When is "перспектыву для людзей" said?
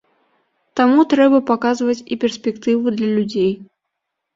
2.27-3.51